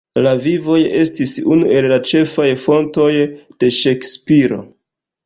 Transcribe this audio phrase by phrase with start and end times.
[0.25, 3.11] La "Vivoj" estis unu el la ĉefaj fontoj
[3.65, 4.59] de Ŝekspiro.